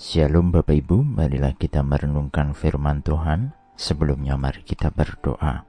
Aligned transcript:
Shalom 0.00 0.48
Bapak 0.48 0.72
Ibu, 0.72 1.04
marilah 1.04 1.52
kita 1.52 1.84
merenungkan 1.84 2.56
firman 2.56 3.04
Tuhan. 3.04 3.52
Sebelumnya 3.76 4.40
mari 4.40 4.64
kita 4.64 4.88
berdoa. 4.88 5.68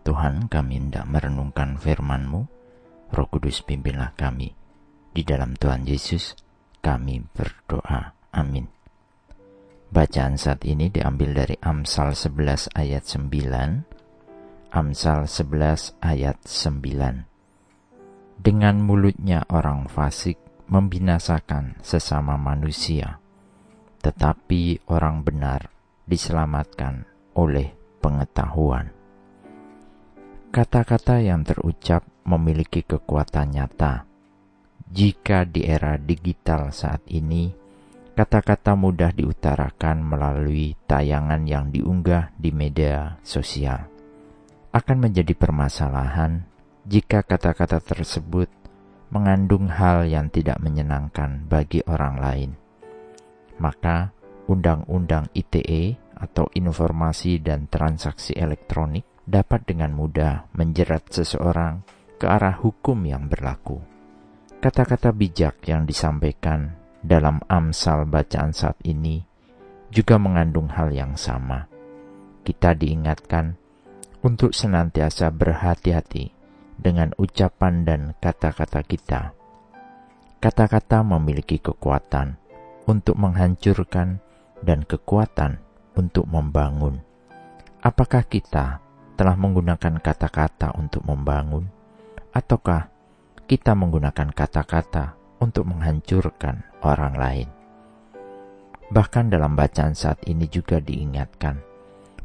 Tuhan 0.00 0.48
kami 0.48 0.80
hendak 0.80 1.04
merenungkan 1.04 1.76
firman-Mu, 1.76 2.40
Roh 3.12 3.28
Kudus 3.28 3.60
pimpinlah 3.60 4.16
kami. 4.16 4.56
Di 5.12 5.20
dalam 5.28 5.60
Tuhan 5.60 5.84
Yesus 5.84 6.32
kami 6.80 7.20
berdoa. 7.36 8.16
Amin. 8.32 8.64
Bacaan 9.92 10.40
saat 10.40 10.64
ini 10.64 10.88
diambil 10.88 11.44
dari 11.44 11.60
Amsal 11.60 12.16
11 12.16 12.72
ayat 12.72 13.04
9. 13.04 14.72
Amsal 14.72 15.28
11 15.28 16.00
ayat 16.00 16.40
9. 16.48 18.40
Dengan 18.40 18.80
mulutnya 18.80 19.44
orang 19.52 19.84
fasik 19.92 20.40
membinasakan 20.64 21.76
sesama 21.84 22.40
manusia 22.40 23.20
tetapi 24.04 24.84
orang 24.92 25.24
benar 25.24 25.72
diselamatkan 26.04 27.08
oleh 27.40 27.72
pengetahuan. 28.04 28.92
Kata-kata 30.52 31.24
yang 31.24 31.40
terucap 31.40 32.04
memiliki 32.28 32.84
kekuatan 32.84 33.56
nyata. 33.56 34.04
Jika 34.84 35.48
di 35.48 35.64
era 35.64 35.96
digital 35.96 36.70
saat 36.70 37.02
ini, 37.08 37.50
kata-kata 38.12 38.76
mudah 38.76 39.10
diutarakan 39.10 40.04
melalui 40.04 40.76
tayangan 40.84 41.42
yang 41.48 41.72
diunggah 41.72 42.36
di 42.36 42.52
media 42.52 43.18
sosial. 43.24 43.88
Akan 44.70 45.00
menjadi 45.00 45.32
permasalahan 45.32 46.44
jika 46.84 47.24
kata-kata 47.24 47.80
tersebut 47.80 48.52
mengandung 49.10 49.72
hal 49.72 50.06
yang 50.06 50.28
tidak 50.28 50.60
menyenangkan 50.62 51.48
bagi 51.48 51.82
orang 51.88 52.20
lain 52.20 52.50
maka 53.58 54.12
Undang-Undang 54.44 55.32
ITE 55.32 55.96
atau 56.14 56.48
Informasi 56.52 57.40
dan 57.40 57.66
Transaksi 57.68 58.36
Elektronik 58.36 59.04
dapat 59.24 59.64
dengan 59.64 59.96
mudah 59.96 60.52
menjerat 60.52 61.08
seseorang 61.08 61.80
ke 62.20 62.28
arah 62.28 62.56
hukum 62.60 63.00
yang 63.08 63.26
berlaku. 63.26 63.80
Kata-kata 64.60 65.12
bijak 65.12 65.64
yang 65.68 65.84
disampaikan 65.84 66.72
dalam 67.04 67.40
Amsal 67.48 68.08
bacaan 68.08 68.52
saat 68.56 68.80
ini 68.84 69.20
juga 69.92 70.16
mengandung 70.16 70.72
hal 70.72 70.92
yang 70.92 71.16
sama. 71.20 71.68
Kita 72.44 72.72
diingatkan 72.72 73.56
untuk 74.24 74.56
senantiasa 74.56 75.28
berhati-hati 75.28 76.32
dengan 76.80 77.12
ucapan 77.20 77.84
dan 77.84 78.00
kata-kata 78.18 78.80
kita. 78.84 79.22
Kata-kata 80.40 81.00
memiliki 81.04 81.60
kekuatan 81.60 82.43
untuk 82.84 83.16
menghancurkan 83.16 84.20
dan 84.60 84.84
kekuatan 84.84 85.60
untuk 85.96 86.28
membangun. 86.28 87.00
Apakah 87.84 88.24
kita 88.24 88.80
telah 89.14 89.36
menggunakan 89.36 90.00
kata-kata 90.00 90.74
untuk 90.76 91.04
membangun, 91.04 91.68
ataukah 92.32 92.88
kita 93.44 93.76
menggunakan 93.76 94.32
kata-kata 94.32 95.16
untuk 95.40 95.68
menghancurkan 95.68 96.64
orang 96.80 97.14
lain? 97.14 97.48
Bahkan 98.88 99.32
dalam 99.32 99.56
bacaan 99.56 99.96
saat 99.96 100.24
ini 100.28 100.48
juga 100.48 100.80
diingatkan 100.80 101.60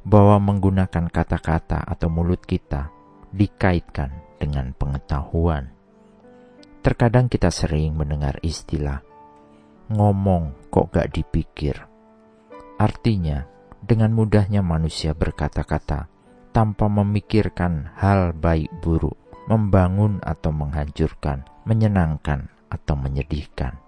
bahwa 0.03 0.39
menggunakan 0.39 1.11
kata-kata 1.11 1.83
atau 1.87 2.07
mulut 2.07 2.39
kita 2.43 2.91
dikaitkan 3.35 4.39
dengan 4.39 4.71
pengetahuan. 4.75 5.71
Terkadang 6.79 7.27
kita 7.27 7.51
sering 7.51 7.99
mendengar 7.99 8.39
istilah 8.39 9.03
ngomong 9.89 10.69
kok 10.69 10.93
gak 10.93 11.13
dipikir. 11.13 11.75
Artinya, 12.79 13.43
dengan 13.81 14.13
mudahnya 14.13 14.61
manusia 14.61 15.17
berkata-kata 15.17 16.07
tanpa 16.53 16.85
memikirkan 16.87 17.91
hal 17.97 18.31
baik 18.37 18.69
buruk, 18.79 19.17
membangun 19.49 20.21
atau 20.21 20.53
menghancurkan, 20.53 21.45
menyenangkan 21.65 22.47
atau 22.69 22.95
menyedihkan. 22.95 23.81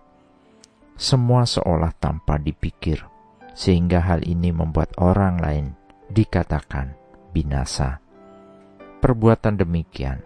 Semua 0.98 1.46
seolah 1.46 1.94
tanpa 1.98 2.38
dipikir, 2.38 3.02
sehingga 3.54 4.02
hal 4.02 4.26
ini 4.26 4.54
membuat 4.54 4.94
orang 4.98 5.38
lain 5.42 5.66
dikatakan 6.12 6.94
binasa. 7.32 8.02
Perbuatan 9.02 9.58
demikian 9.58 10.22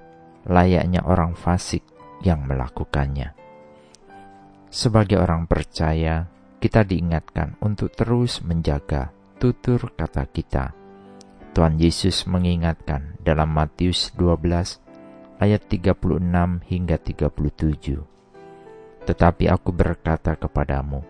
layaknya 0.46 1.04
orang 1.08 1.32
fasik 1.38 1.84
yang 2.20 2.44
melakukannya. 2.44 3.45
Sebagai 4.76 5.16
orang 5.24 5.48
percaya, 5.48 6.28
kita 6.60 6.84
diingatkan 6.84 7.56
untuk 7.64 7.96
terus 7.96 8.44
menjaga 8.44 9.16
tutur 9.40 9.96
kata 9.96 10.28
kita. 10.28 10.76
Tuhan 11.56 11.80
Yesus 11.80 12.28
mengingatkan 12.28 13.16
dalam 13.24 13.56
Matius 13.56 14.12
12 14.20 15.40
ayat 15.40 15.64
36 15.72 16.60
hingga 16.68 17.00
37. 17.00 18.04
Tetapi 19.08 19.48
aku 19.48 19.72
berkata 19.72 20.36
kepadamu, 20.36 21.08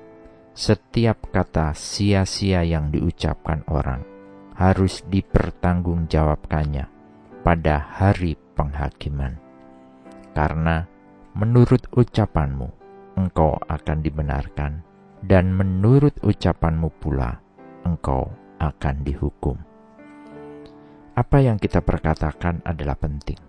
setiap 0.53 1.33
kata 1.33 1.73
sia-sia 1.73 2.61
yang 2.61 2.93
diucapkan 2.93 3.65
orang 3.65 4.05
harus 4.53 5.01
dipertanggungjawabkannya 5.09 6.85
pada 7.41 7.75
hari 7.97 8.37
penghakiman. 8.53 9.41
Karena 10.37 10.85
menurut 11.33 11.89
ucapanmu, 11.89 12.84
engkau 13.15 13.55
akan 13.67 13.97
dibenarkan, 14.03 14.83
dan 15.25 15.51
menurut 15.55 16.13
ucapanmu 16.21 16.91
pula 16.99 17.39
engkau 17.87 18.29
akan 18.59 18.95
dihukum. 19.01 19.57
Apa 21.15 21.39
yang 21.39 21.55
kita 21.55 21.79
perkatakan 21.79 22.59
adalah 22.67 22.99
penting, 22.99 23.39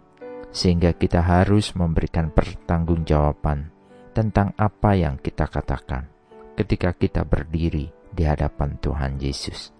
sehingga 0.54 0.94
kita 0.94 1.19
harus 1.21 1.75
memberikan 1.75 2.31
pertanggungjawaban 2.31 3.75
tentang 4.15 4.54
apa 4.56 4.94
yang 4.94 5.19
kita 5.19 5.50
katakan 5.50 6.09
ketika 6.56 6.94
kita 6.97 7.27
berdiri 7.27 7.91
di 8.15 8.22
hadapan 8.25 8.78
Tuhan 8.81 9.21
Yesus. 9.21 9.75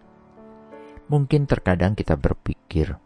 Mungkin 1.07 1.47
terkadang 1.47 1.95
kita 1.95 2.19
berpikir 2.19 2.99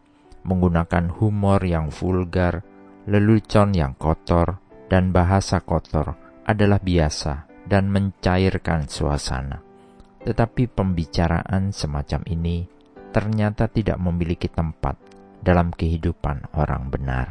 menggunakan 0.48 1.12
humor 1.20 1.60
yang 1.62 1.92
vulgar, 1.92 2.64
lelucon 3.04 3.76
yang 3.76 3.92
kotor, 4.00 4.58
dan 4.88 5.12
bahasa 5.12 5.60
kotor 5.60 6.29
adalah 6.50 6.82
biasa 6.82 7.46
dan 7.70 7.86
mencairkan 7.94 8.90
suasana. 8.90 9.62
Tetapi 10.20 10.66
pembicaraan 10.66 11.70
semacam 11.70 12.20
ini 12.26 12.66
ternyata 13.14 13.70
tidak 13.70 13.96
memiliki 14.02 14.50
tempat 14.50 14.98
dalam 15.40 15.70
kehidupan 15.70 16.52
orang 16.58 16.90
benar. 16.90 17.26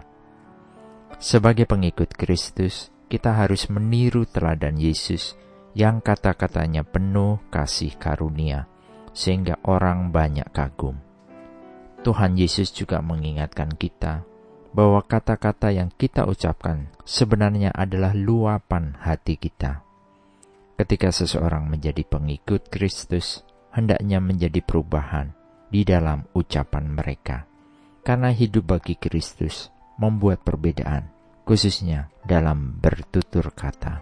Sebagai 1.19 1.68
pengikut 1.68 2.16
Kristus, 2.16 2.90
kita 3.12 3.35
harus 3.35 3.68
meniru 3.68 4.24
teladan 4.24 4.79
Yesus 4.79 5.35
yang 5.75 6.00
kata-katanya 6.00 6.88
penuh 6.88 7.44
kasih 7.52 7.94
karunia, 8.00 8.66
sehingga 9.12 9.59
orang 9.68 10.09
banyak 10.09 10.47
kagum. 10.50 10.97
Tuhan 12.02 12.40
Yesus 12.40 12.72
juga 12.72 13.03
mengingatkan 13.03 13.75
kita 13.75 14.24
bahwa 14.72 15.02
kata-kata 15.02 15.74
yang 15.74 15.90
kita 15.90 16.30
ucapkan 16.30 16.90
sebenarnya 17.02 17.74
adalah 17.74 18.13
luapan 18.13 18.97
hati 19.02 19.35
kita. 19.35 19.81
Ketika 20.80 21.12
seseorang 21.12 21.68
menjadi 21.68 22.07
pengikut 22.07 22.72
Kristus, 22.72 23.44
hendaknya 23.75 24.24
menjadi 24.24 24.63
perubahan 24.63 25.35
di 25.68 25.84
dalam 25.84 26.25
ucapan 26.31 26.85
mereka. 26.88 27.46
Karena 28.00 28.31
hidup 28.31 28.79
bagi 28.79 28.96
Kristus 28.96 29.69
membuat 30.00 30.41
perbedaan, 30.47 31.12
khususnya 31.44 32.08
dalam 32.24 32.79
bertutur 32.79 33.52
kata. 33.52 34.02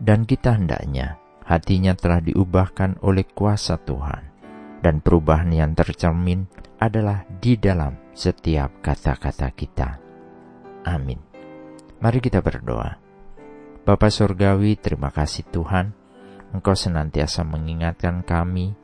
Dan 0.00 0.26
kita 0.26 0.58
hendaknya 0.58 1.20
hatinya 1.46 1.94
telah 1.94 2.18
diubahkan 2.24 3.04
oleh 3.06 3.28
kuasa 3.30 3.78
Tuhan, 3.78 4.22
dan 4.82 4.98
perubahan 5.04 5.52
yang 5.54 5.72
tercermin 5.76 6.48
adalah 6.80 7.28
di 7.28 7.60
dalam 7.60 7.94
setiap 8.16 8.80
kata-kata 8.80 9.52
kita. 9.52 9.99
Amin. 10.84 11.20
Mari 12.00 12.18
kita 12.24 12.40
berdoa. 12.40 12.96
Bapa 13.84 14.08
Surgawi, 14.08 14.76
terima 14.76 15.12
kasih 15.12 15.44
Tuhan, 15.48 15.92
Engkau 16.50 16.74
senantiasa 16.74 17.46
mengingatkan 17.46 18.26
kami 18.26 18.74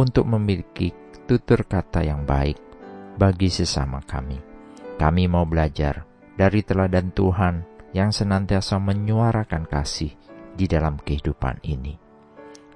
untuk 0.00 0.24
memiliki 0.24 0.94
tutur 1.28 1.68
kata 1.68 2.02
yang 2.02 2.24
baik 2.24 2.56
bagi 3.20 3.52
sesama 3.52 4.00
kami. 4.00 4.40
Kami 4.96 5.28
mau 5.28 5.44
belajar 5.44 6.08
dari 6.32 6.64
teladan 6.64 7.12
Tuhan 7.12 7.54
yang 7.92 8.10
senantiasa 8.10 8.80
menyuarakan 8.80 9.68
kasih 9.68 10.16
di 10.56 10.64
dalam 10.64 10.96
kehidupan 10.96 11.60
ini. 11.68 11.96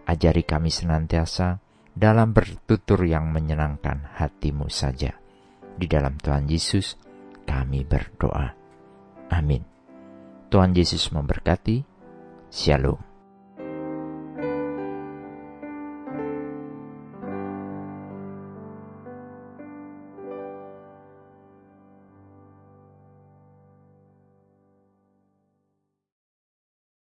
Ajari 0.07 0.45
kami 0.45 0.69
senantiasa 0.69 1.59
dalam 1.97 2.37
bertutur 2.37 3.01
yang 3.09 3.33
menyenangkan 3.33 4.13
hatimu 4.21 4.69
saja. 4.69 5.17
Di 5.77 5.89
dalam 5.89 6.21
Tuhan 6.21 6.45
Yesus 6.49 7.06
kami 7.47 7.87
berdoa. 7.87 8.53
Amin. 9.31 9.63
Tuhan 10.51 10.75
Yesus 10.75 11.11
memberkati. 11.15 11.87
Shalom. 12.51 13.06